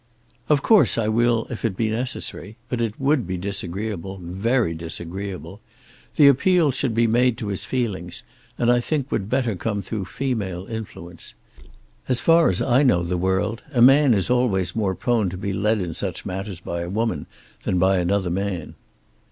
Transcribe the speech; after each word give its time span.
"Of 0.49 0.63
course 0.63 0.97
I 0.97 1.07
will 1.09 1.45
if 1.51 1.63
it 1.63 1.77
be 1.77 1.87
necessary; 1.91 2.57
but 2.69 2.81
it 2.81 2.99
would 2.99 3.27
be 3.27 3.37
disagreeable, 3.37 4.17
very 4.17 4.73
disagreeable. 4.73 5.61
The 6.15 6.25
appeal 6.27 6.71
should 6.71 6.95
be 6.95 7.05
made 7.05 7.37
to 7.37 7.49
his 7.49 7.65
feelings, 7.65 8.23
and 8.57 8.67
that 8.71 8.75
I 8.77 8.79
think 8.79 9.11
would 9.11 9.29
better 9.29 9.55
come 9.55 9.83
through 9.83 10.05
female 10.05 10.65
influence. 10.65 11.35
As 12.07 12.19
far 12.19 12.49
as 12.49 12.63
I 12.63 12.81
know 12.81 13.03
the 13.03 13.15
world 13.15 13.61
a 13.71 13.81
man 13.83 14.15
is 14.15 14.31
always 14.31 14.75
more 14.75 14.95
prone 14.95 15.29
to 15.29 15.37
be 15.37 15.53
led 15.53 15.79
in 15.79 15.93
such 15.93 16.25
matters 16.25 16.59
by 16.61 16.81
a 16.81 16.89
woman 16.89 17.27
than 17.61 17.77
by 17.77 17.97
another 17.99 18.31
man." 18.31 18.73